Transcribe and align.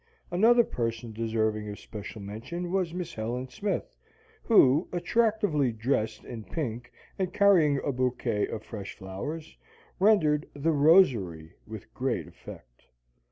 Another 0.31 0.63
person 0.63 1.13
deserving 1.13 1.69
of 1.69 1.77
special 1.77 2.21
mention 2.21 2.71
was 2.71 2.91
Miss 2.91 3.13
Helen 3.13 3.47
Smith, 3.49 3.85
who, 4.41 4.89
attractively 4.91 5.71
dressed 5.71 6.23
in 6.25 6.43
pink 6.43 6.91
and 7.19 7.31
carrying 7.31 7.79
a 7.85 7.91
bouquet 7.91 8.47
of 8.47 8.63
fresh 8.63 8.95
flowers, 8.97 9.55
rendered 9.99 10.49
"The 10.55 10.71
Rosary" 10.71 11.53
with 11.67 11.93
great 11.93 12.27
effect. 12.27 12.85